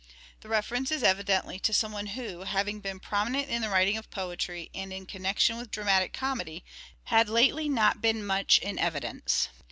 The 0.39 0.49
reference 0.49 0.89
is 0.91 1.03
evidently 1.03 1.59
to 1.59 1.71
some 1.73 1.91
one 1.91 2.07
who, 2.07 2.39
having 2.39 2.79
been 2.79 2.99
prominent 2.99 3.49
in 3.49 3.61
the 3.61 3.69
writing 3.69 3.97
of 3.97 4.09
poetry, 4.09 4.71
and 4.73 4.91
in 4.91 5.05
connection 5.05 5.57
with 5.57 5.69
dramatic 5.69 6.11
comedy, 6.11 6.65
had 7.03 7.29
lately 7.29 7.69
not 7.69 8.01
been 8.01 8.25
much 8.25 8.57
in 8.57 8.79
evidence. 8.79 9.49